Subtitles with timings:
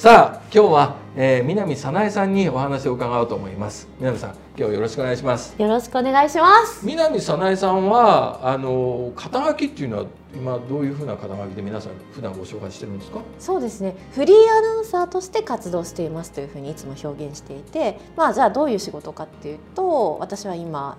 [0.00, 3.86] さあ今日は、えー、南早苗さんにお話を伺おうと思います。
[3.98, 5.54] 南さん今日よろしくお願いします。
[5.60, 6.86] よろしくお願いします。
[6.86, 13.20] 南早苗さんはあの肩書きっていうのは今どういうふうな肩書きで皆さん普段ご紹介してるんですか？
[13.38, 13.94] そうですね。
[14.12, 20.96] フリーアナウンサーとして活動していますというふうにいつも表現していてまあじゃあどういう仕事かっていうと私は今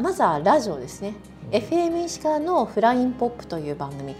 [0.00, 1.12] まずはラジオですね、
[1.52, 4.16] うん、FM 石川のフラインポップという番組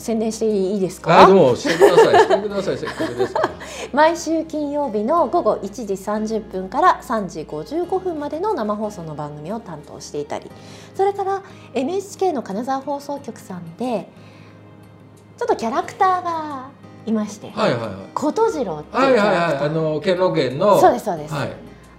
[0.00, 1.24] 宣伝していいですか？
[1.24, 2.18] あ、でもしてください。
[2.20, 2.78] してください。
[2.78, 3.34] せっかくです
[3.92, 10.50] 毎週金曜日の午後1時30分から3時55分までの生放送の番組を担当していたり、
[10.94, 11.42] それから
[11.74, 14.08] NHK の金沢放送局さんで
[15.38, 16.68] ちょっとキャラクターが
[17.06, 17.90] いまして、はいはいはい。
[18.14, 19.66] 琴次郎っていうはいはいはい。
[19.66, 20.78] あの兼六園の。
[20.80, 21.34] そうですそうです。
[21.34, 21.52] はい。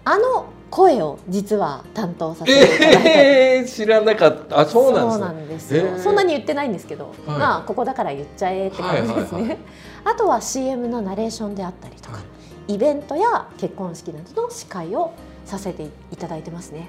[0.05, 4.62] あの声を実は担当させていただいて、えー、知らなかった。
[4.62, 9.57] あそうなんです、ね、そうなんですよ、えー、そんなに言ってないんですけど、はい、まあここだから言っちゃえって感じですね、はいはいはい、
[10.05, 12.23] あとは CM のナレーションであったりとか、は
[12.67, 15.13] い、イベントや結婚式などの司会を
[15.45, 16.88] させていただいてますね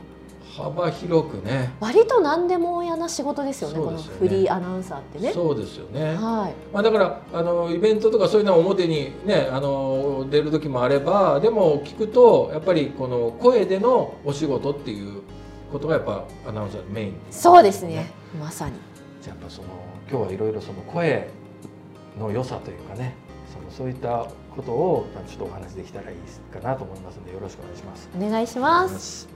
[0.55, 1.73] 幅広くね。
[1.81, 5.33] 割と何でもやな仕事ですよね、ね、このフリーアナウンサーってね。
[5.33, 6.73] そうですよね、はい。
[6.73, 15.23] まあ、だからあのイベントとかそういうのは表にねあの出る時もあればでも聞くとやっぱりこの声でのお仕事っていう
[15.73, 18.13] ことがやっぱアナウンサーメイン、ね、そうですね。
[18.39, 18.75] まさに。
[19.23, 19.69] じゃあやっぱその
[20.11, 21.31] 今日はいろいろその声
[22.21, 23.15] の良さというかね
[23.51, 26.17] そのそういったことをちょっとお話できたらいい
[26.53, 28.11] かなと思いますのでよろしくお願いします。
[28.15, 29.32] お願いします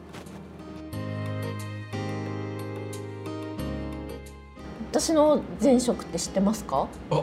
[4.99, 6.89] 私の前職って知ってますか？
[7.11, 7.23] あ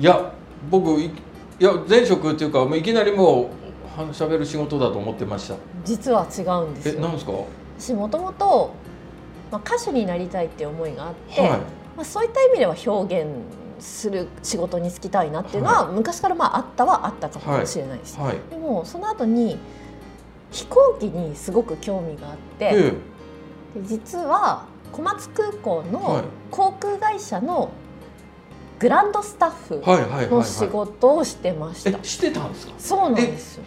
[0.00, 0.32] いや
[0.70, 1.10] 僕い
[1.58, 3.50] や前職っていうかいきなりも
[3.98, 5.56] う喋る仕事だと思ってました。
[5.84, 7.32] 実は違うんですえなんですか？
[7.78, 8.72] 私もともと、
[9.52, 11.58] まあ、歌手になりたいっていう思いがあって、はい、ま
[11.98, 13.30] あ、そういった意味では表現
[13.80, 19.58] する仕事に就きたいなっていうのは、はい、昔からまああったはあったかもしれないです、はい、でもその後に
[20.52, 22.92] 飛行機にすごく興味があって、で
[23.82, 27.70] 実は小松空港の航空会社の
[28.78, 29.82] グランドスタッフ
[30.30, 32.04] の仕事をしてました。
[32.04, 32.72] してたんですか？
[32.78, 33.64] そうなんですよ。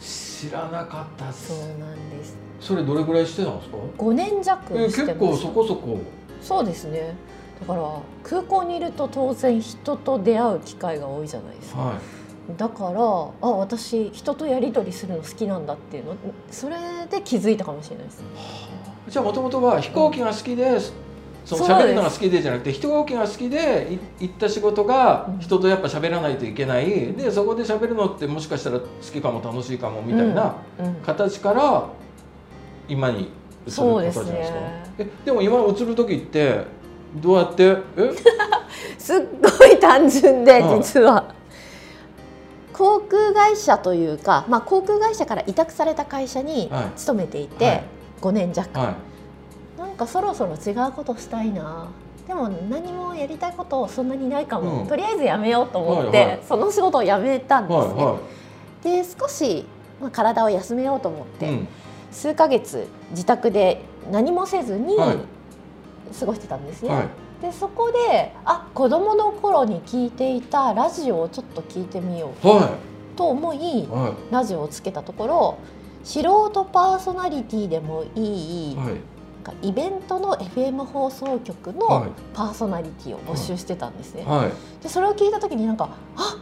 [0.00, 2.36] 知らなかったそうなんです。
[2.60, 3.76] それどれぐらいしてたんですか？
[3.96, 5.98] 五年弱結構そこそこ。
[6.40, 7.14] そうですね。
[7.60, 11.80] だから空港にいると当然人と出会う機会が多いじゃないですか。
[11.80, 16.16] はい、だからあ私人とやり取りするの好きなんだっていうの
[16.50, 16.76] それ
[17.08, 18.22] で気づいたかもしれないです。
[18.22, 18.26] は
[18.78, 20.78] あじゃあもともとは飛行機が好きで、
[21.44, 30.54] その喋るのが好きでじゃなくて飛行機が好きで行った仕事が人とやっぱ喋らないといけない、うん、でそこで喋るのってもしかしたら好きかも楽しいかもみたいな
[31.04, 31.88] 形から
[32.88, 34.24] 今に移ることじゃないですか。
[34.28, 36.64] ですね、えでも今移る時って
[37.16, 37.64] どうやって？
[37.64, 37.76] え？
[38.98, 39.18] すっ
[39.58, 41.34] ごい単純で実は。
[42.72, 47.84] 航空会社というか、まあ、航空会社から委託された会社に勤めていて、はいはい
[48.22, 48.94] 5年弱、は
[49.76, 51.88] い、なんかそろそろ違うことしたいな。
[52.26, 57.94] でも何もやりたいことそんなにないかも、うん、とりあえずやめようと思って、はいはい、その仕事を辞めたんですね。
[57.94, 58.18] はいは
[58.80, 59.66] い、で少し、
[60.00, 61.68] まあ、体を休めようと思って、うん、
[62.12, 66.90] 数ヶ月自宅で何もせずに過ごしてたんですね。
[66.90, 67.08] はい、
[67.42, 73.88] でそこであ子供の頃に聞いていたラジオをちょっと聞いてみようと思い、
[74.30, 75.58] ラジオをつけたところ
[76.04, 78.90] 素人パーソナリティでもいい、は
[79.62, 84.24] い、イベントの FM 放送局のパーソナリティを募集してたんですね。
[84.24, 86.38] はい、でそれを聞いた時になんかあ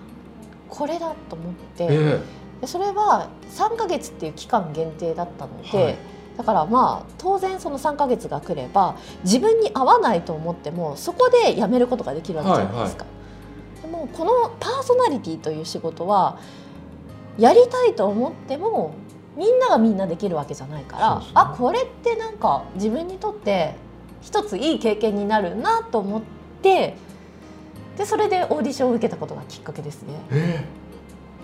[0.68, 2.20] これだと思って、えー、
[2.60, 5.84] でそれは3か月っていう期間限定だったので。
[5.84, 5.96] はい
[6.40, 13.04] だからまあ当然その3か月が来れば自分に合わないと思ってもそこで辞めることができるわけじゃないですか。
[13.04, 16.38] はいはい、でもこのパーソナリティという仕事は
[17.36, 18.94] やりたいと思っても
[19.40, 23.74] みんながみんなできるわけじゃないから、ね、あこれってなんか自分にとって
[24.20, 26.22] 一ついい経験になるなと思っ
[26.60, 26.94] て
[27.96, 30.14] でそれでオーディションを受けたことがきっかけですね。
[30.30, 30.66] え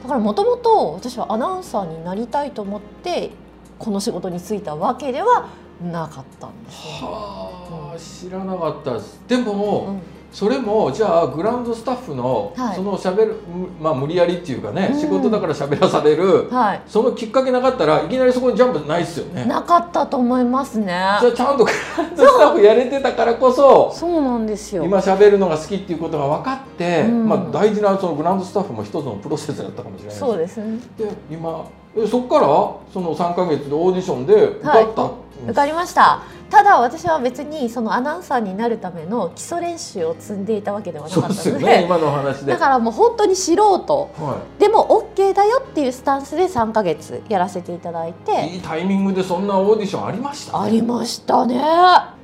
[0.00, 3.30] ー、だからもともと私はアナウンサーになりたいと思って
[3.78, 5.48] この仕事に就いたわけでは
[5.82, 9.20] なかったんです、はあ、うん、知らなかったです。
[9.26, 10.00] でも、うん
[10.36, 13.36] それもじゃあグラウンドスタッフの、そのしゃべる
[13.80, 19.46] まあ無理やりっていうかね、仕事だからしゃべらされる、はい、そのきっかけなかったらいきなりそこにジャンプないですよね。
[19.46, 20.84] なかったと思いますね。
[20.86, 24.84] じゃあちゃんとグラウンドスタッフやれてたからこそそうなんですよ。
[24.84, 30.78] 今しゃべるのが好きっていうことが分かって、うん、まあ大事なそのグラウンドスタッフも一つのプロセスだったかもしれないそうですね。
[30.98, 31.64] で今
[32.10, 36.20] そこからその3か月でオーディションで受かった、はい、受かりました
[36.50, 42.52] ただ私は別にそのアナウンサーになるための基礎練習を積んでいたわけではなかったので、ね、今の話で。
[42.52, 48.48] だからもう本当に素人、はい、でも OK だよっていうスタンスで3か月やらせていただいて。
[48.48, 51.56] いいタイミングでそんなオーディションありました、ね、ありましたね。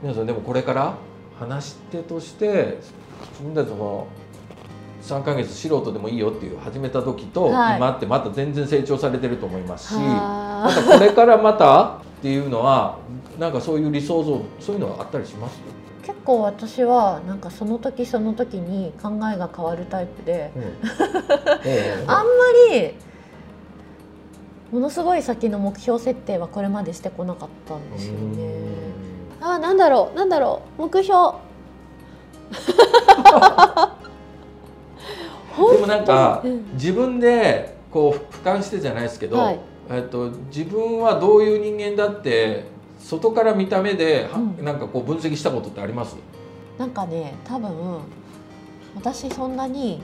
[0.03, 0.95] 皆さんでもこれから
[1.39, 2.79] 話し手として
[3.41, 4.07] みんなその
[5.03, 12.99] 3か月素人でもいいよっていう始めた時と、はい、今ってまた全然成長されてると思いますしまたこれからまたっていうのは
[13.37, 15.59] なんかそういう理想像そういうのはあったりします？
[16.05, 20.63] 結構私はなんかその時その時に考えが変わるタイプで、うん、
[22.09, 22.31] あんま
[22.71, 22.95] り
[24.71, 28.55] ものすごい先の目標設定はこれまでしてこなかったんですよね。
[29.41, 31.19] あなんだろうなんだろう目標。
[35.73, 36.43] でもなんか、
[36.75, 39.59] 自分でこう俯瞰してじゃないですけど、はい、
[39.90, 42.64] えっと、自分はどういう人間だって
[42.99, 46.17] 外から見た目で、うん、なんかこう分析したことってあります？
[46.79, 47.70] なんかね多分
[48.94, 50.00] 私そんなに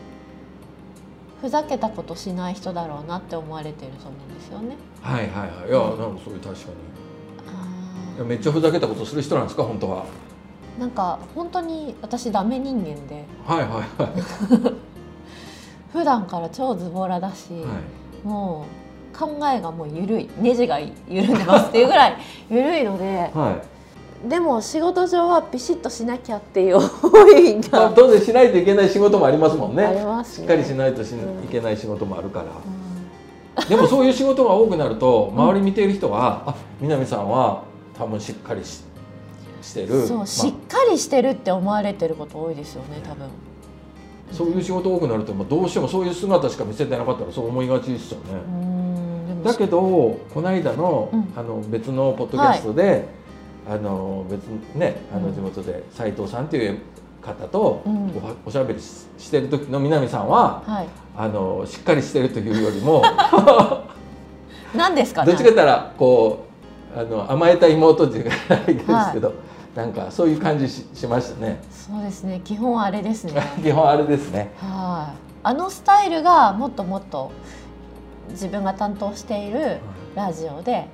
[1.40, 4.76] ふざけたことしない人だろうなって思われてると思うんですよね。
[5.00, 5.68] はいはいはい。
[5.68, 6.60] いや、なんかそういう確か
[8.18, 8.26] に。
[8.26, 10.04] めっちゃふざけたことする人なんですか本当は。
[10.78, 13.24] なんか本当に私ダメ人間で。
[13.46, 14.74] はいはいはい。
[15.92, 18.77] 普段から超ズボラだし、はい、もう
[19.18, 20.28] 考えがもう緩い。
[20.38, 22.16] ネジが緩んでますっていうぐらい
[22.48, 23.60] 緩いので、は
[24.24, 29.84] い、でも仕事上はビシッとしなきゃっていう思いが当然しないといけない仕事もありますもんね。
[29.84, 32.46] あります、ね、しっかりしないとし、うん、いけない仕事もあるから、
[33.62, 37.62] うん、でもそういう仕事が多くなると 周り見ている人は、うん、あ南さんは
[37.96, 38.84] 多分しっかりし
[39.60, 40.06] してる。
[40.06, 43.28] そう、まあ、しっかりしてるって思われてること多いですよね多分。
[44.32, 48.77] そういう仕事多くなると、まあ、どうしてもそういう姿しか見せてなかったらそう思いがちですよね。
[49.42, 49.80] だけど
[50.32, 53.08] この間の,、あの別のポッドキャストで、
[53.66, 54.44] はい、あの別
[54.78, 56.78] ねあの地元で斉藤さんっていう
[57.20, 57.82] 方と
[58.46, 63.02] お,、しゃべりしてる時の南さんは、はい、あのしっかりしてるというよりも
[64.74, 66.44] 何ですか、ね、どっちかったらこ
[66.96, 69.28] うあの甘えた妹っていうかあれですけど。
[69.28, 69.36] はい
[69.78, 71.60] なんかそういう感じししましたね。
[71.70, 72.40] そうですね。
[72.42, 73.40] 基本あれですね。
[73.62, 74.50] 基本あれですね。
[74.56, 75.16] はい。
[75.44, 77.30] あのスタイルがもっともっと
[78.30, 79.78] 自分が担当している
[80.14, 80.86] ラジオで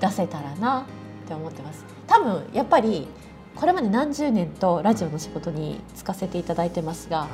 [0.00, 0.84] 出せたらなっ
[1.26, 1.84] て思ってます。
[2.06, 3.08] 多分やっぱり
[3.56, 7.28] これまで何十年とラジオの仕事に就かせていただいてますが、はい、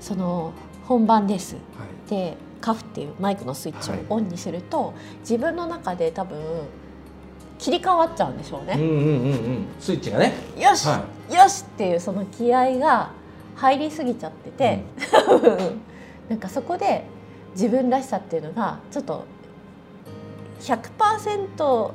[0.00, 0.52] その
[0.86, 1.60] 本番です、は
[2.06, 6.38] い、でカフっていうマイクのスイッチをオンにすると、はい、自分の中で多分
[7.58, 8.74] 切り替わっちゃうんでしょうね。
[8.76, 10.34] うんうんうんうん、スイッチがね。
[10.58, 13.10] よし、はい、よしっていうその気合が
[13.56, 14.82] 入りすぎちゃってて、
[15.30, 15.80] うん、
[16.28, 17.04] なんかそこで
[17.52, 19.24] 自分らしさっていうのがちょっと
[20.60, 21.92] 100%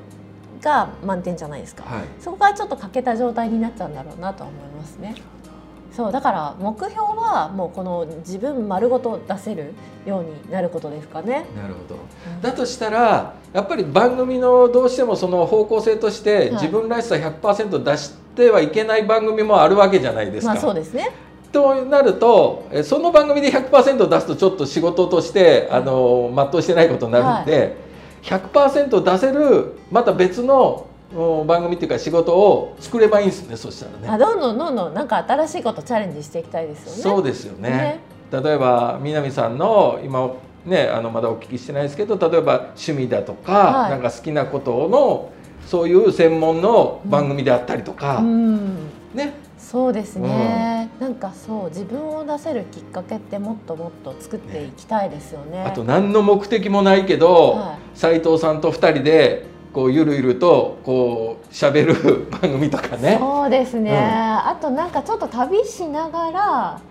[0.62, 5.16] が満点じゃないですか、はい、そこがちょっと欠けた状態になっちゃうんだろうなと思いますね。
[5.98, 9.74] そうだから目標はもうこの自分丸ごと出せる
[10.06, 11.48] ようになることですかね。
[11.56, 20.54] なるほど、うん、だとしたらやっぱり番組のどうしてもその方向性として自分らしさ100%出してはいけない番組もあるわけじゃないですか。
[20.54, 21.10] まあ、そうですね
[21.52, 27.78] となるとその番組で100%出すとちょっと仕事としてあの全うしてないことになるんで、
[28.24, 30.88] はい、100%出せるまた別の
[31.48, 34.10] 番組っていうか仕事を作ればいいんですねそしたらね。
[34.10, 37.02] あどんどんどんどんなんか新しいことチャレンジしていきたいですよね。
[37.02, 38.00] そうですよね、ね、
[38.32, 40.32] 例えば南さんの今
[40.66, 45.32] ねあのまだお聞きしてないですけど例えば趣味だとか、はい、なんか好きなことの
[45.66, 48.76] そういう専門の番組であったりとか、うん、
[49.14, 49.34] ね
[49.70, 63.18] そうですね、うん、なんかそう自分を出せるきっかけってもっともっと作っていきたいですよね、ね、あと何の目的もないけど斎、はい、藤さんと2人でこうゆるゆるとこう喋る 番組とかね。
[63.20, 66.82] そうですね、うん、あとなんかちょっと旅しながら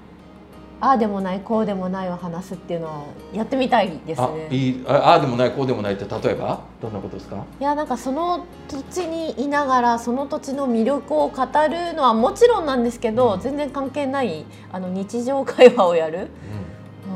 [0.79, 4.49] ああでもないこうでもないを話すっていうのはやってみたいですね。
[4.51, 6.61] あいいああでもないこうでもないって例えば？
[6.83, 7.43] どんなことですか？
[7.59, 16.29] いやなんかその土地にいながらその土地の魅力を語るのはもちろんなんですけど、うん、全然関係ないあの日常会話をやる、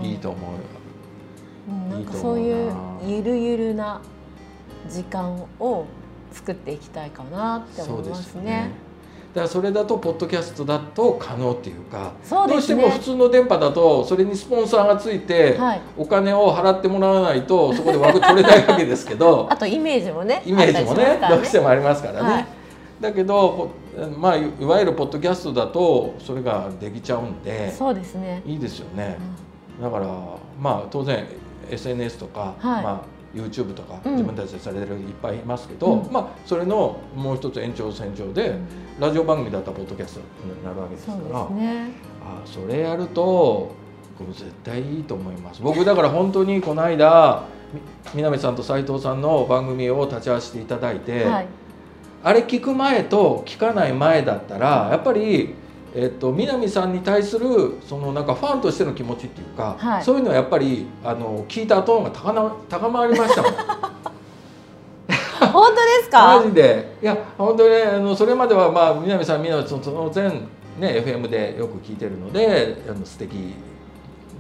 [0.01, 0.43] うん、いいと思う。
[0.43, 0.59] よ。
[1.69, 2.73] うん、なんかそういう
[3.05, 4.01] ゆるゆるな
[4.89, 5.85] 時間を
[6.33, 8.71] 作っていきたいかなって思いますね。
[9.31, 15.59] ねだからそれだとポッドキャストだと可能っていうかう、ね、どうしても普通の電波だとそれにスポンサーがついて、
[15.97, 22.33] お金を払ってもらわないとそこで枠取れないわけですけど あとイメージもねイメージもね、ね、どうしてもありますからね。
[22.33, 22.47] はい、
[23.01, 23.71] だけど
[24.17, 28.43] まあいわゆるポッドキャストだとそれができちゃうんでそうですね。
[28.45, 29.17] いいですよね。
[29.79, 30.07] うん、だから
[30.61, 31.27] まあ当然
[31.71, 38.57] SNS とか、はい、まあ YouTube とか自分たちでされてるいっぱいいますけど、うん、まあ、それのもう一つ延長線上で、
[38.99, 41.91] ラジオ番組だったらポッドキャストになるわけですから、ね、
[42.23, 43.71] あそれやると
[44.33, 45.63] 絶対いいと思います。
[45.63, 47.45] 僕だから本当にこの間
[48.15, 51.47] 南さんと斉藤さんの番組を立ち会わせていただいて、はい、
[52.25, 55.55] あれ聞く前と聞かない前だったらやっぱり
[55.95, 57.47] えっと、南さんに対する
[57.87, 63.53] そのなんかファンとしての気持ちっていうか、はい、そういうのはやっぱりあの聞いた後が高な高まりましたもん。
[65.53, 66.37] 本当ですか？
[66.39, 66.97] マジで。
[67.03, 70.29] いや本当にねあのそれまではまあ南さん南さんその前
[70.79, 73.55] ね FM でよく聞いてるのであの素敵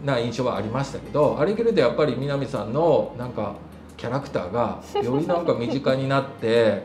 [0.05, 3.55] な印象はありましたけどあれきるとやっぱり南さんのなんか
[3.97, 6.85] キャラクターがよりなんか身近になって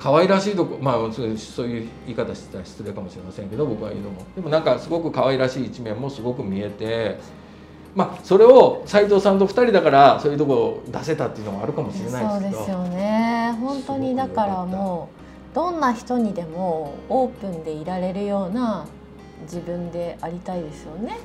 [0.00, 4.22] 可愛らしいとこまあそういう言い方したら失礼かもしれませんけど僕は言うのも。
[4.34, 7.18] でもなんかすごく可愛らしい一面もすごく見えて。
[7.92, 12.52] まあ、それを斉藤さんと2人だからそういうとこを出せたっていうのもあるかもしれないですけど。
[12.52, 13.56] そうですよね。
[13.60, 15.08] 本当にだからも
[15.52, 18.86] うどんな人にでもオープンでいられるような
[19.42, 21.18] 自分でありたいですよね。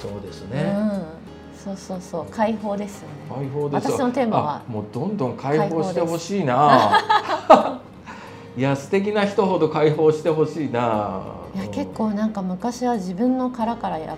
[0.00, 1.02] そうですね、うん、
[1.58, 2.26] そうそうそう。
[2.30, 3.14] 解放ですよね。
[3.28, 4.62] 解放です私のテーマは。
[4.68, 7.82] もうどんどん解放してほしいな
[8.56, 11.22] いや素敵な人ほど解放してほしいな。
[11.54, 14.16] いや結構なんか昔は自分の殻からや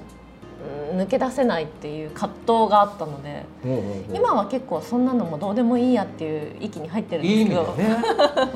[0.95, 3.45] 抜け出せないっていう葛藤があったので、
[4.13, 7.75] 今は結構そんなのもどうでもいいやっていう域に入ってるんですけど。
[7.79, 7.97] いいね。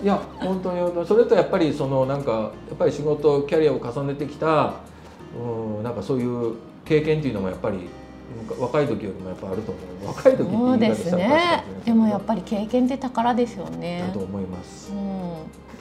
[0.02, 1.06] いや本当に。
[1.06, 4.74] それとやっぱりそのなんかやっぱり仕事キャリアを重ねてきた
[5.38, 7.88] うんなんかそういう経験っていうのもやっぱり
[8.58, 11.64] 若い時よりもやっぱあると思う若い時そうですね。
[11.84, 14.04] でもやっぱり経験って宝ですよね。
[14.08, 15.34] だと思います、うん、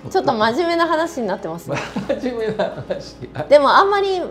[0.09, 1.77] ちょっと真面目な話になってます、ね、
[2.21, 3.15] 真面目な話？
[3.49, 4.21] でもあんまり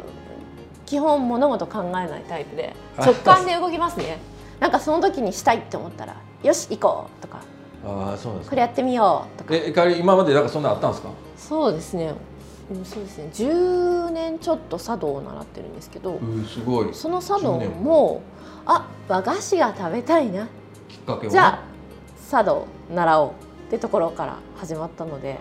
[0.87, 4.19] 基本物事考えないタイプで直感で動きますね。
[4.61, 7.41] なんかその時にしたいって思ったらよし行こうとか。
[7.85, 9.55] あそうですこれやってみようとか。
[9.55, 11.09] え今までなんかそんなあったんですか？
[11.37, 12.14] そうですね。
[12.85, 13.29] そうですね。
[13.33, 16.95] 10年ちょっと茶道を習ってるんですけど、すごい。
[16.95, 18.23] その茶道も
[18.64, 20.49] あ和菓子が食べたいな。
[20.88, 21.62] きっかけじゃあ
[22.31, 23.33] 茶道習おうっ
[23.71, 25.41] てところから始まったので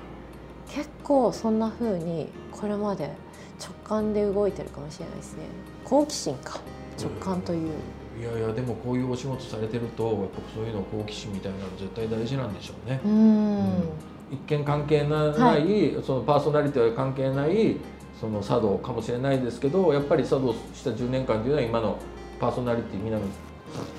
[0.74, 3.12] 結構そんなふうにこれまで
[3.60, 5.44] 直感で動いてるかもしれないですね。
[5.84, 6.60] 好奇心か。
[7.00, 7.72] 直感という、
[8.20, 13.00] いやいやでもこういうお仕事されてるとやっぱそういうの好奇心みたいなの絶対大事なんでしょうね。
[13.04, 13.68] うん。
[14.32, 17.76] 一見関係ない、はい、そのパーソナリティは関係ない
[18.20, 21.98] その茶道かもしれないですけどやっぱり茶道した10年間というのは今の
[22.40, 23.22] パーソナリティ南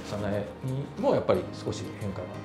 [0.09, 0.29] 早苗
[0.65, 2.42] にもやっぱり少し変化が。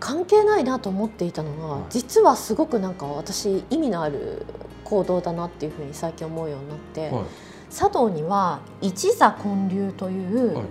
[0.00, 4.46] 関係ないなと思っていたのは、はい、実はすごくなんか私意味のある
[4.84, 7.24] 行動だなっていうふうに最近思うようになって、はい、
[7.70, 10.64] 茶道には一座建立という、はい、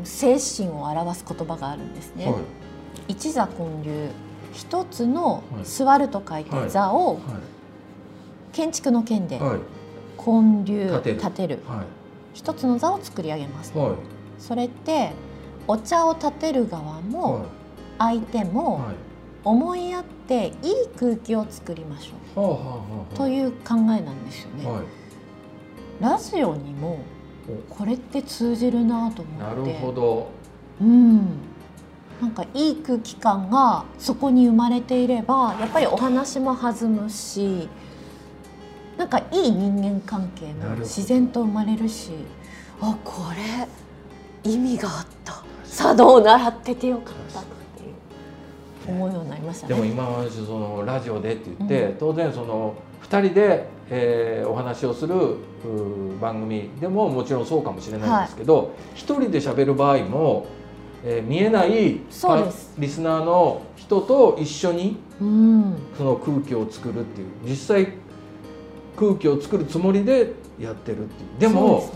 [0.00, 2.32] うん、精神を表す言葉があるんですね。
[3.08, 3.92] 一座建立
[4.52, 7.20] 一つの座ると書いて座を
[8.52, 9.38] 建築の剣で
[10.18, 11.58] 建立立てる。
[12.32, 13.72] 一つの座を作り上げます、
[14.38, 15.12] それって
[15.68, 17.46] お茶を立てる側も
[17.98, 18.86] 相手も
[19.44, 24.66] 思いやっていい空気を作りましょうという考えなんですよね。
[26.00, 26.98] ラジオにも
[27.70, 29.42] これって通じるなと思って。
[29.42, 30.28] なるほど。
[30.80, 31.38] うん。
[32.20, 37.68] なんかいい空気感がそこに生まれていればやっぱりお話も弾むし
[38.96, 42.12] なんかいい人間関係も自然と生まれるし
[42.80, 43.22] あこ
[44.44, 45.35] れ意味があった
[45.76, 49.74] 茶道を習っててよかったっていう思うようになりましたね。
[49.74, 55.14] でも今はそのラジオでって言って、うん、当然その2人で、えー、お話をする
[56.20, 58.66] 番組でももちろんそうかもしれないんですけど、はい、
[58.96, 60.46] 1人で喋る場合も
[61.08, 65.24] えー、見えないリスナーの人と一緒にそ
[66.04, 67.92] の空気を作るっていう実際
[68.96, 71.38] 空気を作るつもりでやってるっていう。
[71.38, 71.88] でも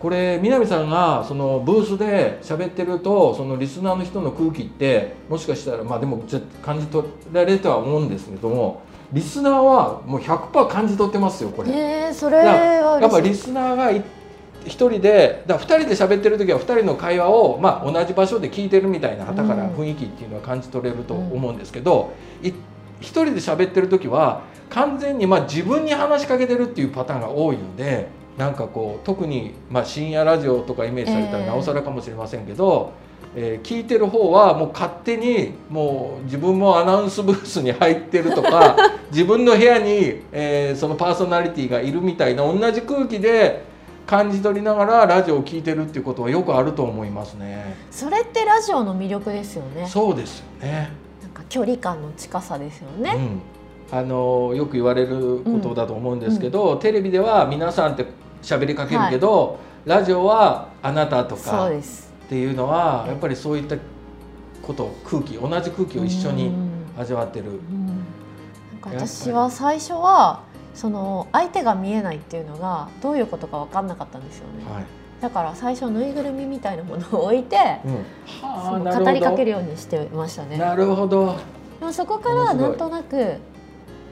[0.00, 6.24] これ南さんがそのブースで喋ってるとそのリスナーの人の空気ってもしかしたらまあでも
[6.62, 11.70] 感じ取られるとは思うんですけどもリスナーはもう100%感じ取ってますよこれ。
[11.70, 12.44] えー、それは
[13.00, 14.04] やっぱリスナーが一
[14.64, 22.54] 人でだ2人で喋ってる時は2人の会話を、まあ、同じ場所で聞いてるみたいなはたから雰囲気っていうのは感じ取れると思うんですけど、うん、1
[23.00, 28.08] 人で喋ってる時は完全にまあ自分に話しかけてるっていうパターンが多いので
[28.40, 32.92] なんかこう特にまあ深夜ラジオとかイメージされたらなおさらかもしれませんけど。
[32.92, 38.76] えーえー、聞いてる方はもう勝手にもう自分もアナウンスブースに入ってるとか
[39.12, 43.62] 自分の部屋に、えー、そのパーソナリティがいるみたいな同じ空気で
[44.06, 47.76] 感じ取りながらラジオを聞いてるっていうことはよくあると思いますね。
[47.92, 49.86] それってラジオの魅力ですよね。
[49.86, 50.90] そうですよね。
[51.22, 53.14] なんか距離感の近さですよね。
[53.92, 58.06] うん、あのよく言われることだと思うんですけど、うん、テレビでは皆さんって
[58.42, 59.54] 喋りかけるけど、は
[59.86, 61.72] い、ラジオはあなたとかっ
[62.28, 63.76] ていうのはやっぱりそういった
[64.62, 66.52] こと空気同じ空気を一緒に
[66.98, 67.46] 味わってる。
[68.82, 70.42] なんか私は最初は
[70.74, 74.64] その相手が見えないっていうのがどういうことか分かんなかったんですよね。
[74.72, 74.84] はい、
[75.20, 80.56] だから最初ぬいぐるみみたいなものを置いて、うん、語りかけるようにしてましたね。
[80.56, 81.36] なるほど。
[81.80, 83.36] でもそこからなんとなく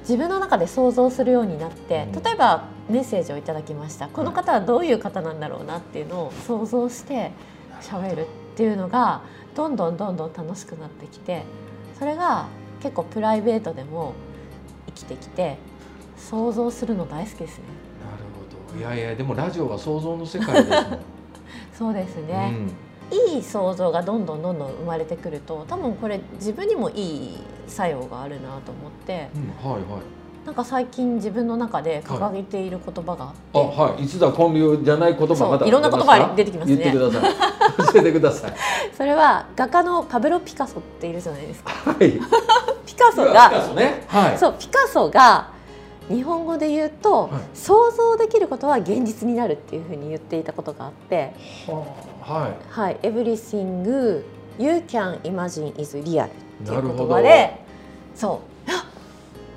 [0.08, 4.08] 自分の中で想像するようになって、例えばメッセージをいただきました。
[4.08, 7.30] この方はどういう方なんだろうなっていうのを想像して
[7.82, 9.20] 喋るっていうのが
[9.54, 11.42] どんどんどんどん楽しくなってきて、
[11.98, 12.46] それが
[12.80, 14.14] 結構プライベートでも
[14.86, 15.58] 生きてきて
[16.16, 17.64] 想像するの大好きですね。
[18.10, 18.78] なるほど。
[18.78, 20.98] いやいやでもラジオは想像の世界ですもん。
[21.76, 22.72] そうですね、うん、
[23.10, 29.28] いい想像がどんどんどんどん生まれてくると多分これ自分にもいい作用があるなと思って、
[29.64, 36.76] うん、はいはいなんか最近自分の中で掲げている言葉があって、はい、あはい、いつだコンビじゃない言葉まだいろんな言葉が出てきますね。
[36.76, 37.92] 言ってください。
[37.92, 38.54] 教えてください。
[38.96, 41.72] それは画家のパブロピカソっているじゃないですか。
[41.90, 42.12] はい。
[42.86, 44.38] ピカソが、ピカソね、はい。
[44.38, 45.50] そうピカソが
[46.08, 51.34] 日本語で言うと、はい、想像できることは現実になるっていうふうに言っていたことがあって、
[52.22, 54.22] はい、はい、Everything
[54.58, 56.28] you can imagine is real っ
[56.64, 57.60] ていう言葉で
[58.14, 58.48] そう。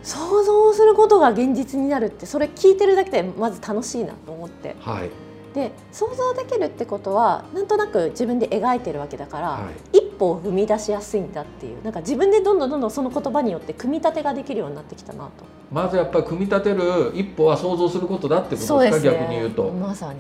[0.04, 4.76] 想像することが現実になるってそれ聞いてるだけでまず楽しいなと思って。
[4.80, 5.10] はい。
[5.54, 11.84] で想像できるってことはなんとなく自分で描いてるわけだから、はい、一歩を踏み出しやすいんだっていう。
[11.84, 15.32] なんか自分でどんどんどんどんその言葉によって組み立てができるようになってきたなと。
[15.72, 19.70] まずやっぱり組み立てる一歩は想像することだってことですかです、ね、逆に言うと。
[19.72, 20.16] まさに、う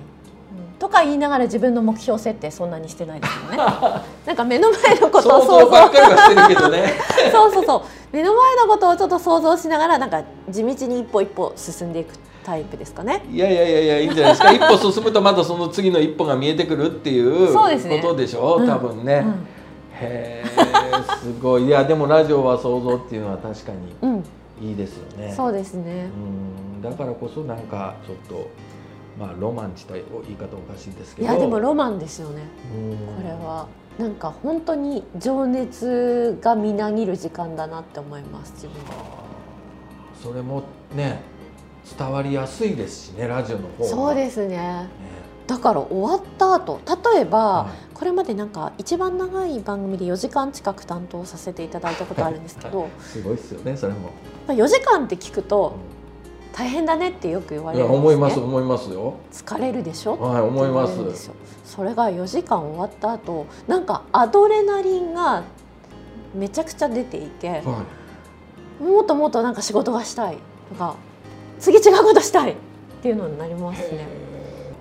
[0.75, 3.57] ん、とか言いながら自分の目標設定そんなにしてないですよね。
[4.25, 6.93] なんか目の前のことを想像ね、
[7.31, 7.81] そうそうそう。
[8.11, 13.23] 目の前のことをちょっと想像しながらなんか地道に一歩一歩進んでいくタイプですかね。
[13.31, 14.51] いやいやいやいやいいんじゃないですか。
[14.53, 17.69] 一歩進むとまたその次の一歩が見えてくるっていうこ
[18.01, 19.47] とでしょう、ね、多分ね、うん、
[20.01, 20.49] へえ
[21.21, 21.67] すごい。
[21.67, 24.21] いやでもラジオは想像っていうのは確かに
[24.69, 26.09] いいですよね、うん、そうですね。
[26.75, 26.81] うん。
[26.81, 28.49] だからこそなんかちょっと
[29.19, 31.27] まあロマン自体言い方おかしいですけど。
[31.27, 32.43] いやでもロマンですよね。
[33.17, 33.67] これは。
[33.99, 39.21] なんか本当に情熱がみなぎる時間だなって思います自分は。
[40.21, 40.63] それも
[40.95, 41.21] ね
[41.97, 44.87] 伝わりやすいですしねラジオの方そうですね、ね、
[45.47, 46.79] だから終わった後
[47.13, 54.11] 例えば、はい、これまでなんか一番長い番組で4時間近く担当させていただいたことあるんですけどすごいですよねそれも。
[54.47, 55.73] 4時間って聞くと、
[56.53, 59.15] 大変だねってよく言われる、ね、思います思いますよ。
[59.31, 60.17] 疲れるでしょ？
[60.19, 61.31] はい思います。
[61.65, 65.43] それが4時間終わった後なんかアドレナリンが
[66.35, 67.85] めちゃくちゃ出ていて、は
[68.79, 70.37] い、もっともっとなんか仕事がしたい
[70.69, 70.95] とか
[71.59, 72.55] 次違うことしたいっ
[73.01, 74.07] ていうのになりますね。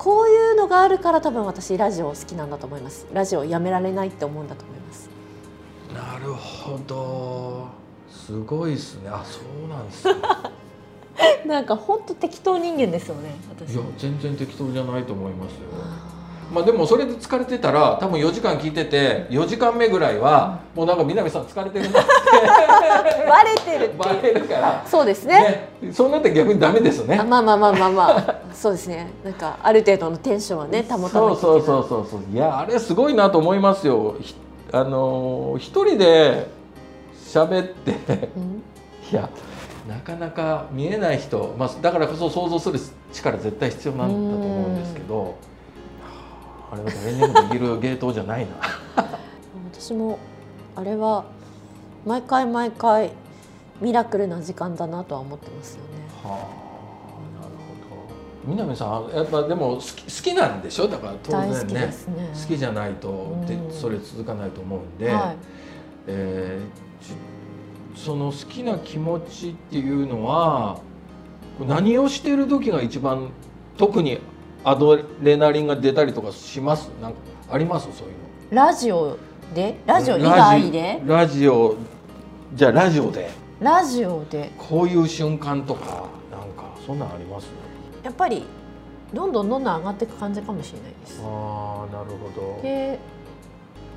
[0.00, 3.06] こういうのがあるから多分私ラジオ好きなんだと思います。
[3.12, 5.10] ラジオやめられないって思うんだと思います。
[5.92, 7.68] なるほど。
[8.10, 9.10] すごいですね。
[9.10, 10.06] あ、そうなんです
[11.46, 13.34] なんか本当適当人間ですよね。
[13.50, 13.74] 私。
[13.74, 15.58] いや全然適当じゃないと思いますよ。
[16.52, 22.10] まあでもそれで疲れてたら多分4時間聞いてて4時間目ぐらいはもうなんか南さん疲れてるなって。
[23.28, 24.84] バレてるバレるから。
[24.86, 25.68] そうですね。
[25.80, 25.92] ね。
[25.92, 27.16] そうなって逆にダメですね。
[27.16, 28.34] まあまあまあまあまあ。
[28.52, 29.10] そうですね。
[29.24, 32.20] なんかある程度のテンションはね保たないそうそうそうそうそう。
[32.32, 34.16] いやあれすごいなと思いますよ。
[34.72, 36.48] あの一人で
[37.26, 37.92] 喋って、
[38.36, 38.62] うん、
[39.10, 39.28] いや
[39.88, 42.78] なかなか見えない人、まあ、だからこそ想像する
[43.12, 45.36] 力絶対必要なんだと思うんですけど。
[46.70, 48.52] あれは誰にもできる芸当じゃないな。
[49.72, 50.18] 私も
[50.76, 51.24] あれは
[52.06, 53.12] 毎回毎回
[53.80, 55.88] ミラクルな時間だなとは思ってますよね。
[56.22, 58.56] はあ、なるほど。
[58.56, 60.88] 南さんやっぱでも好き好きなんでしょ？
[60.88, 61.92] だから当然ね、ね、
[62.34, 65.36] 好きじゃないとでそれ続かないと思うんで、はい、
[66.06, 70.80] えー、その好きな気持ちっていうのは
[71.66, 73.30] 何をしてる時が一番
[73.76, 74.20] 特に
[74.64, 76.88] アドレナリンが出たりとかします？
[77.00, 77.18] なんか
[77.50, 77.88] あります？
[77.96, 78.62] そういうの。
[78.66, 79.16] ラジオ
[79.54, 79.80] で？
[79.86, 81.02] ラジオ以外で？
[81.06, 81.76] ラジオ
[82.54, 83.30] じゃあラジオで。
[83.60, 84.50] ラジオで。
[84.56, 87.48] こういう瞬間とかなんかそんなんあります？
[88.02, 88.44] やっぱり
[89.12, 91.20] どんどんどんどん上がっていく感じかもしれないです。
[91.22, 92.62] ああなるほど。
[92.62, 92.98] で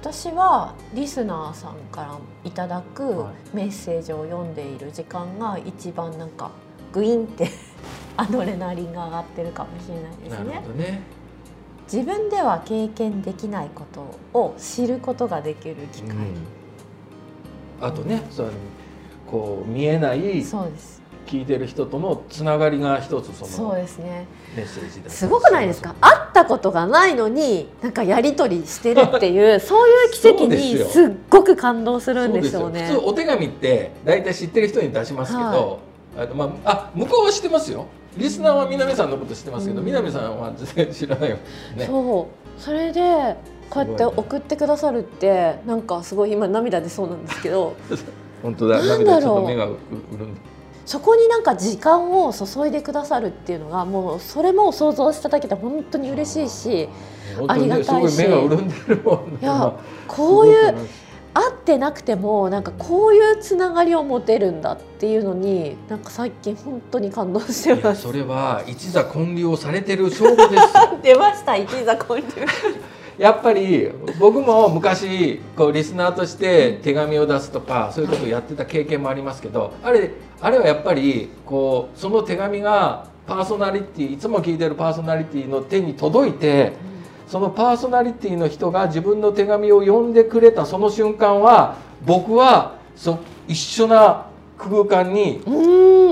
[0.02, 3.23] 私はリスナーさんからいただく
[3.54, 6.52] メッセージを読んでいる時間が一番なんか
[6.91, 7.49] グインって
[8.17, 10.86] アドレナリンが上がってるかもしれないですね。
[10.86, 11.02] ね。
[11.91, 16.26] 自分では経験できないことを知ることができる機会、うん、
[17.82, 18.52] あとねそう
[19.30, 21.02] こう見えないそうです。
[21.26, 24.28] 聞いてる人とのつながりが一つそのそうですね。
[24.56, 25.95] メッセージすごくないですか？
[25.99, 32.69] 会ったことがないのになんかやり取りしてるっていう そういう奇跡にすっごく感動するんですよ。
[32.69, 35.80] ね普通お手紙って大体知ってる人に出しますけど、
[36.15, 37.86] はい、あまあ、あ向こうは知ってますよ
[38.17, 41.38] リスナーは南さんのこと知ってますけど、うん、南さんは全然知らないよ、
[41.76, 42.62] ね、そう。
[42.62, 43.36] それで
[43.69, 47.76] こうやって送ってくださるってなんかすごい今涙出そうなんですけど。
[48.43, 48.84] 本当だ。
[48.84, 50.38] 涙ちょっと目が潤
[50.86, 56.89] そこになんか時間を注いでくださるっていうのがもうそれも想像しただけで本当に嬉しいし
[57.47, 58.19] ありがたいし。
[58.19, 58.26] い
[59.41, 59.73] や
[60.08, 60.76] こういう
[61.34, 68.04] 会ってなくてもなんかこういうつながりを持てるんだっていうのになんか最近本当に感動してます。
[68.04, 72.36] それは一座建立をされてる証拠です出ました一座建立
[73.17, 86.74] やっぱり僕も昔こうリスナーとして手紙を出すとかそういうことをやってた経験もありますけどあれあれはやっぱりこうその手紙がパーソナリティいつも聞いてるパーソナリティの手に届いて
[87.34, 93.17] そのパーソナリティの人が自分の手紙を読んでくれたその瞬間は僕はそ
[93.48, 94.28] 一緒な
[94.60, 95.41] 空間に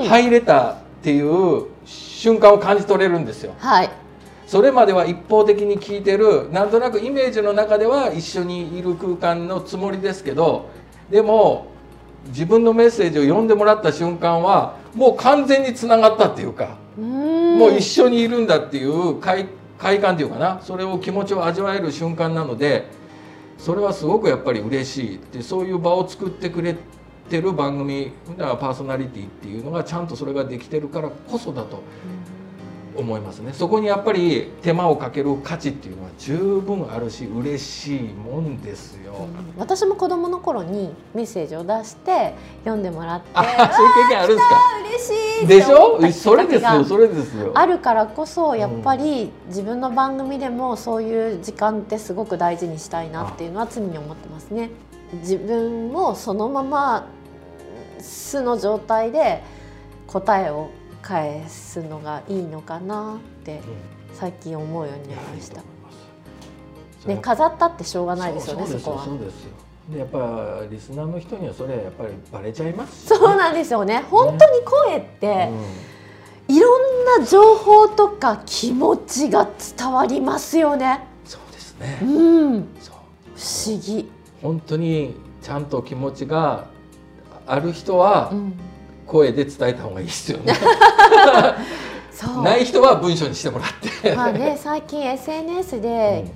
[0.07, 3.53] 入れたっていう瞬間を感じ取れるんですよ。
[3.59, 3.91] はい。
[4.47, 10.71] それまでは一方的に聞いてるなんとなくイメージの中では一緒にいる空間のつもりですけど
[11.11, 11.67] でも
[12.29, 19.47] 自分のメッセージを読んでもらった瞬間はもう完全につながったっていうかもう一緒にいるんだっていう快
[19.81, 20.61] 快感というかな。
[20.61, 22.85] それを気持ちを味わえる瞬間なので
[23.57, 25.19] それはすごくやっぱり嬉しい。
[25.33, 26.75] でそういう場を作ってくれ
[27.29, 31.81] てる番組パーソナリティっていうのがちゃんとそれができてるからこそだと。
[32.95, 33.53] 思いますね。
[33.53, 44.59] そこにやっぱり手間をかける価値っていうのは十分あるし嬉しいもんですよ、うん、私も子供の頃にメッセージを出して読んでもらってあそういう経験あるんですか？
[44.89, 46.11] 嬉しいでしょ？
[46.11, 47.51] それですよそれですよ。
[47.55, 54.69] あるからこそやっぱり自分の番組でもそういう時間ってすごく大事にしたいなっていうのは常に思ってますね。
[55.21, 57.07] 自分もそのまま
[57.99, 59.43] 素の状態で
[60.07, 60.69] 答えを
[61.01, 63.61] 返すのがいいのかなって
[64.13, 65.61] 最近思うようになりました。
[67.05, 69.05] ね、飾ったってしょうがないですよねそこは。
[69.05, 69.51] そうですよ。
[69.91, 74.03] でやっぱリスナーの人にはそれやっぱりバレちゃいます、ね、そうなんですよね。
[74.09, 75.49] 本当に声って、
[76.47, 81.01] うん、いろんな情報とか気持ちが伝わりますよね。
[81.25, 81.99] そうですね。
[82.03, 82.67] うん。
[82.79, 82.95] そう。
[83.35, 84.11] 不思議。
[84.41, 86.67] 本当にちゃんと気持ちが
[87.47, 88.53] ある人は、うん
[89.11, 90.53] 声で伝えた方がいいですよね。
[92.43, 93.67] ない人は文章にしてもらっ
[94.01, 94.15] て。
[94.15, 96.31] まあね最近 SNS で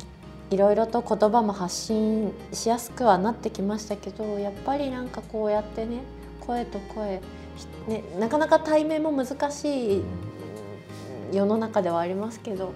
[0.52, 6.00] いろいろと言葉も発信しやすくはなってきましたけどやっぱりなんかこうやってね
[6.42, 7.22] 声と声、
[7.88, 10.04] ね、なかなか対面も難しい
[11.32, 12.74] 世の中ではありますけど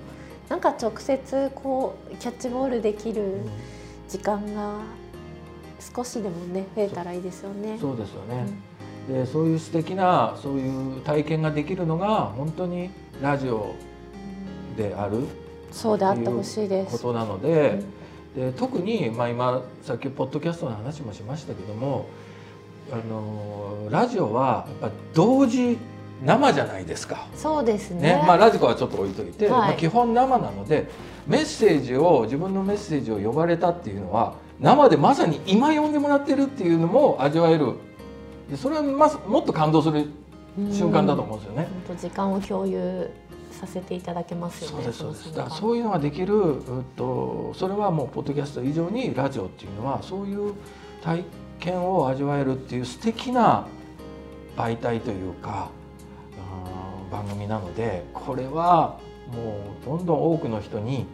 [0.47, 3.41] なんか直接こうキャッチボールできる
[4.07, 4.79] 時間が
[5.95, 7.77] 少しでもね増えたらいいですよね。
[7.79, 8.68] そうですよね、うん
[9.09, 12.91] でそういう素敵なそういう体験ができるのが本当に
[13.21, 13.73] ラジオ
[14.77, 15.25] である
[15.71, 17.81] そうであってほしいですことなので
[18.35, 22.07] うん、で特に、まあ、今さっきポッドキャストの話もしましたけども
[22.91, 25.77] あのラジオはやっぱ同時
[26.23, 27.27] 生じゃないですか。
[27.33, 28.01] そうですね。
[28.01, 30.89] ねまあラジコはちょっと置いといて、はい、まあ基本生なので
[31.27, 37.75] メッセージを自分のメッセージを呼ばれたっていうのは生でまさに今呼んでもらってるっていうのも味わえる
[38.49, 40.07] でそれはまもっと感動する
[40.71, 41.67] 瞬間だと思うんですよね。
[42.01, 43.09] 時間を共有
[43.51, 44.75] させていただけますよね。
[44.77, 45.35] そうですそうです。
[45.35, 50.53] だからそういうのができる、うっとそれはもうポッドキャスト以上にラジオっていうのはそういう
[51.01, 51.23] 体
[51.59, 53.67] 験を味わえるっていう素敵な
[54.57, 55.69] 媒体というか、
[57.05, 58.99] うん、番組なのでこれは
[59.31, 61.05] もうどんどん多くの人に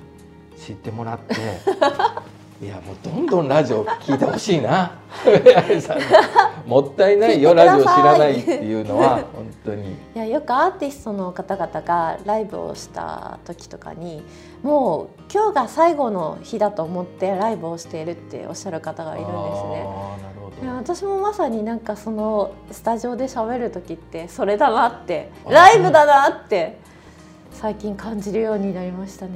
[0.58, 1.36] 知ってもらって
[2.62, 4.91] いやもうどんどんラジオ聞いてほしいな。
[6.65, 9.91] もったいないよラジオ知らないっていうのは本当に。
[9.91, 14.24] いやよくアーティストの方々がライブをした時とかに
[14.63, 19.88] もう今日が最後の日だと思ってライブをしているっておっしゃる方がいるんですね。
[20.63, 26.78] いや私もまさになんかそのスタジオで喋る時ってそれだなってライブだなって
[27.52, 29.34] 最近感じるようになりましたね。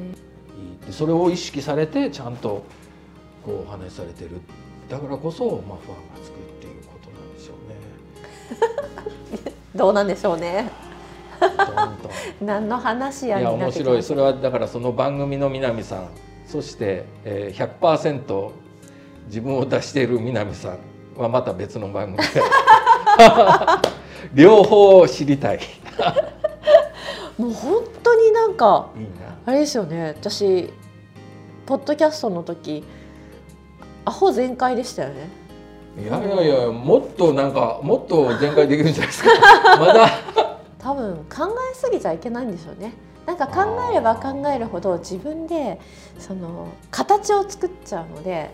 [0.89, 2.63] それを意識されてちゃんと
[3.45, 4.41] こうお話しされてる。
[4.89, 9.53] だからこそ、まあ、ファンがつくっていうことなんでしょうね。
[9.75, 10.69] どうなんでしょうね。
[12.41, 14.03] 何の話やいや面白い。
[14.03, 16.09] それはだからその番組の南さん。
[16.45, 18.51] そして、えー、100%
[19.27, 20.79] 自分を出している南さん
[21.15, 22.23] はまた別の番組で。
[24.33, 25.59] 両方知りたい。
[27.37, 28.89] もう本当になんか
[29.45, 30.15] あれですよね。
[30.17, 30.73] 私
[31.65, 32.83] ポッドキャストの時
[34.09, 35.29] アホ全開でしたよね。
[36.01, 39.29] いやいやいやもっとなんかもっと全開できるんじゃないですか。
[39.77, 40.09] まだ。
[40.79, 42.93] 多分考えすぎちゃいけないんでしょうね。
[43.27, 45.79] なんか考えれば考えるほど自分で
[46.17, 48.49] その形を作っちゃうので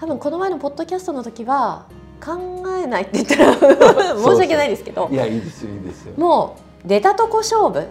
[0.00, 1.86] 多分この前のポッドキャストの時は
[2.20, 3.54] 考えないって言ったら
[4.18, 6.14] 申し訳ないですけどいやいいですよいいですよ。
[6.16, 7.86] もう出たとこ勝負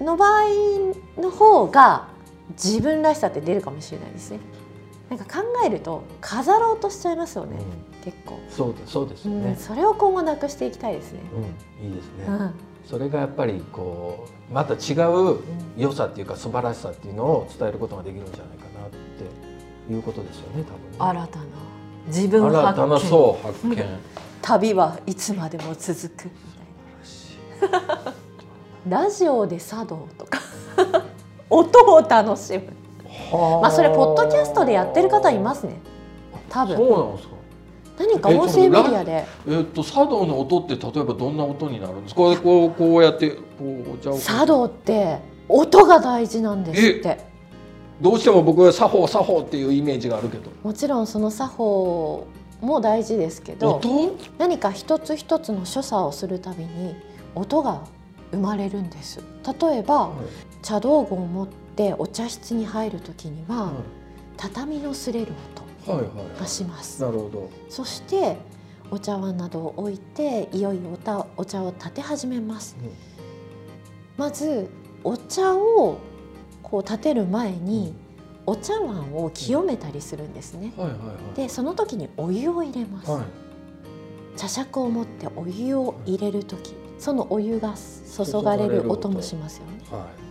[0.00, 2.06] の場合の方が
[2.50, 4.38] 自分らしさって出るかもしれないですね。
[5.08, 8.40] なんか考えると飾ろうとしちゃいますよね、うん、結構。
[8.48, 11.20] そうそうですよね、うん、それを今後なくしていきたいですね、
[11.80, 15.38] うん、いいですね、うん、それがやっぱりこうまた違う
[15.76, 20.96] 良さっていうか素晴らしさっていうのを伝えることができるんじゃないかなっていうことですよね多分ね。
[20.98, 21.44] 新たな
[22.08, 23.84] 自分発見新たなそう発見。
[24.42, 26.30] 旅はいつまでも続く
[28.88, 30.40] ラジオで茶道とか。
[31.48, 32.72] 音を楽しむ
[33.32, 35.78] まあそれポッドキャストでやってる方いますね。
[36.48, 36.76] 多分。
[36.76, 37.34] そうなんですか。
[37.98, 39.24] 何か音声メディアで。
[39.48, 42.20] えっと茶道の音って例えばどんな音になるんですか？
[42.36, 43.40] こうこうやってこ
[43.94, 47.24] う茶道って音が大事なんですって。
[47.98, 50.50] どうしても僕は作法作法っていうイメージがあるけど。
[50.62, 52.26] もちろんその作法
[52.60, 53.80] も大事ですけど
[54.38, 56.94] 何か一つ一つの所作をするたびに
[57.34, 57.80] 音が
[58.32, 59.22] 生まれるんです。
[59.60, 60.16] 例えば、はい、
[60.62, 63.74] 茶道具を持ってお茶室に入る時には、はい、
[64.36, 65.32] 畳の擦れる
[65.86, 67.50] 音がします、なるほど。
[67.68, 68.36] そして
[68.90, 72.90] お茶碗などを置いていよいよおたお茶を立て始めます、うん、
[74.16, 74.68] まず
[75.02, 75.98] お茶を
[76.62, 77.94] こう立てる前に、
[78.46, 80.72] お茶碗を清めたりするんですね、
[81.34, 89.72] でその時にお湯を入れます、はい、茶杓を持ってお湯を入れる時そのお湯が注がれる音もしますよね。
[89.90, 90.25] はい、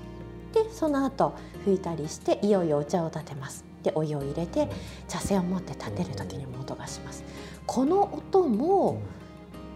[0.55, 1.33] でその後
[1.65, 3.65] 拭いたりしていよいよお茶を立てます。
[3.83, 4.67] でお湯を入れて
[5.07, 7.23] 茶筅を持って立てる時にも音がします。
[7.67, 9.01] この音も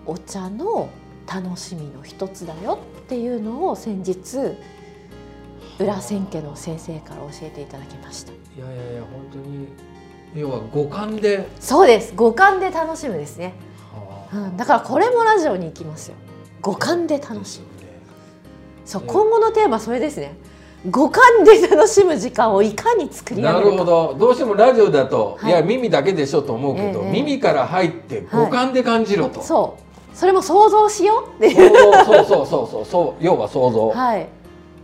[0.06, 0.90] お茶の
[1.32, 4.58] 楽しみの一つだよっていうのを先日
[5.78, 8.32] 裏千家の先生から教えていただきました。
[8.32, 9.68] いやいやいや本当に
[10.34, 11.48] 要は五感で。
[11.60, 12.14] そうです。
[12.16, 13.54] 五感で楽しむですね、
[14.34, 16.16] うん、だからこれもラジオに行きますよ。
[16.62, 17.80] 五感で楽しむ。
[18.90, 20.36] そう今後のテーマそれですね
[20.88, 24.16] 五感で楽しむ時間をいかに作りなるほど。
[24.18, 30.16] どうしてもラジオだと、はい、いや耳だけでしょと思うけど、えー、耳から入って五感で感じろと、はい、そう。
[30.16, 31.72] それも想像しようっていう。
[32.06, 33.24] そうそうそうそうそう。
[33.24, 33.90] 要は想像。
[33.90, 34.28] はい。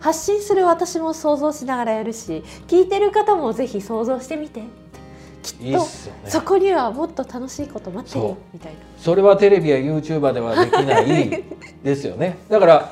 [0.02, 4.64] 発信する私も想像しながらやるし聞いてる方もぜひ想像してみて。
[5.42, 5.80] きっと、ね、
[6.26, 8.80] そこにはもっと楽しいこと待ってるみたいな。
[8.98, 11.44] それはテレビや YouTuber ではできない
[11.84, 12.40] ですよね。
[12.50, 12.92] だから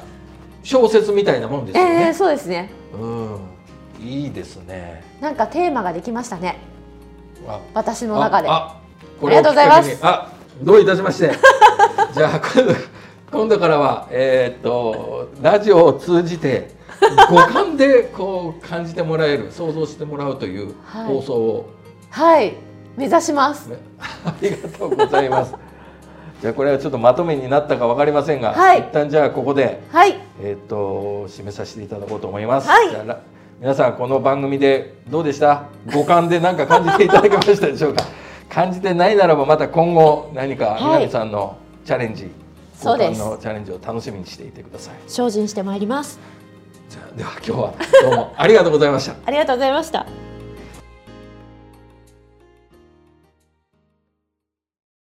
[0.63, 2.71] 小説みたいなもんですよね、えー、そうですね。
[2.93, 3.39] うん。
[4.02, 5.04] いいですね。
[5.21, 6.58] なんかテーマができましたね。
[7.73, 8.47] 私の中で。
[8.47, 8.84] ああ。
[9.30, 9.99] りがとうございます。
[10.02, 11.32] あどういたしまして。
[12.13, 12.76] じゃあ今度
[13.32, 16.69] 今度からはえー、っとラジオを通じて
[17.30, 20.76] 五感でこう感じてもらえる想像してもらうという
[21.08, 21.69] 放送を、
[22.10, 22.54] はい、はい、
[22.95, 23.71] 目指します。
[24.26, 25.54] ありがとうございます
[26.43, 32.67] じゃあこれはちょっとまとめになったか分かりませんが、はい、一旦じゃあここで、はい、えっ、と締めさせていただこうと思います。
[32.67, 33.17] はい、じゃあ
[33.62, 35.69] 皆さんこの番組でどうでした？
[35.93, 38.03] 五感で何か感じていただけましたでしょうか？
[38.49, 42.29] 感じてないならばまた今後何か南さんのチャレンジ、
[42.75, 43.19] そうです。
[43.19, 44.95] のチャレンジを楽しみにしていてください。
[45.08, 46.19] 精進してまいります。
[46.89, 49.15] じゃあでは今日はどうもありがとうございました。
[49.25, 50.06] ありがとうございました